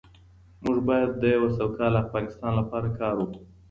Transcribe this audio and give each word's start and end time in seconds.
موږ 0.63 0.77
باید 0.87 1.09
د 1.21 1.23
یو 1.35 1.45
سوکاله 1.57 1.97
افغانستان 2.03 2.51
لپاره 2.59 2.87
کار 2.99 3.13
وکړو. 3.17 3.41